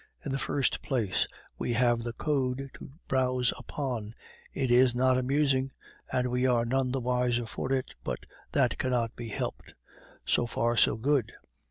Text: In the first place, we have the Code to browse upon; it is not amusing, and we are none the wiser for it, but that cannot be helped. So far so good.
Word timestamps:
In 0.25 0.31
the 0.31 0.39
first 0.39 0.81
place, 0.81 1.27
we 1.59 1.73
have 1.73 2.01
the 2.01 2.13
Code 2.13 2.71
to 2.73 2.89
browse 3.07 3.53
upon; 3.55 4.15
it 4.51 4.71
is 4.71 4.95
not 4.95 5.15
amusing, 5.15 5.69
and 6.11 6.31
we 6.31 6.47
are 6.47 6.65
none 6.65 6.91
the 6.91 6.99
wiser 6.99 7.45
for 7.45 7.71
it, 7.71 7.93
but 8.03 8.25
that 8.51 8.79
cannot 8.79 9.15
be 9.15 9.29
helped. 9.29 9.75
So 10.25 10.47
far 10.47 10.75
so 10.75 10.95
good. 10.97 11.33